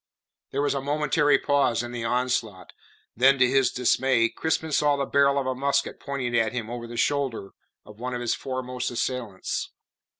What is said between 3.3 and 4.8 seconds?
to his dismay Crispin